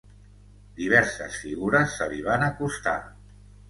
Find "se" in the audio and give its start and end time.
2.01-2.11